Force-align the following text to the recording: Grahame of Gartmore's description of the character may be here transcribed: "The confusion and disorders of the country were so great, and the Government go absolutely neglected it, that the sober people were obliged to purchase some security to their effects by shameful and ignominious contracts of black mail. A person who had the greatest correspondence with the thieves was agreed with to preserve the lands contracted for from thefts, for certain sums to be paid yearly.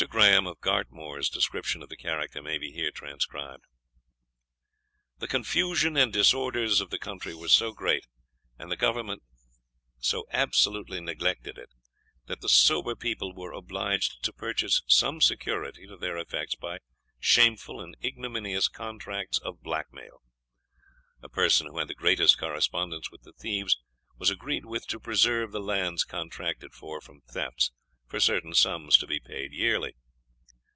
Grahame 0.09 0.47
of 0.49 0.59
Gartmore's 0.61 1.29
description 1.29 1.83
of 1.83 1.89
the 1.89 1.95
character 1.95 2.41
may 2.41 2.57
be 2.57 2.71
here 2.71 2.89
transcribed: 2.89 3.65
"The 5.19 5.27
confusion 5.27 5.95
and 5.95 6.11
disorders 6.11 6.81
of 6.81 6.89
the 6.89 6.97
country 6.97 7.35
were 7.35 7.47
so 7.49 7.71
great, 7.71 8.07
and 8.57 8.71
the 8.71 8.75
Government 8.75 9.21
go 10.11 10.25
absolutely 10.31 11.01
neglected 11.01 11.59
it, 11.59 11.69
that 12.25 12.41
the 12.41 12.49
sober 12.49 12.95
people 12.95 13.35
were 13.35 13.51
obliged 13.51 14.23
to 14.23 14.33
purchase 14.33 14.81
some 14.87 15.21
security 15.21 15.85
to 15.85 15.97
their 15.97 16.17
effects 16.17 16.55
by 16.55 16.79
shameful 17.19 17.79
and 17.79 17.95
ignominious 18.03 18.67
contracts 18.69 19.37
of 19.37 19.61
black 19.61 19.93
mail. 19.93 20.23
A 21.21 21.29
person 21.29 21.67
who 21.67 21.77
had 21.77 21.87
the 21.87 21.93
greatest 21.93 22.39
correspondence 22.39 23.11
with 23.11 23.21
the 23.21 23.33
thieves 23.33 23.77
was 24.17 24.31
agreed 24.31 24.65
with 24.65 24.87
to 24.87 24.99
preserve 24.99 25.51
the 25.51 25.59
lands 25.61 26.03
contracted 26.03 26.73
for 26.73 27.01
from 27.01 27.21
thefts, 27.27 27.71
for 28.07 28.19
certain 28.19 28.53
sums 28.53 28.97
to 28.97 29.07
be 29.07 29.21
paid 29.21 29.53
yearly. 29.53 29.95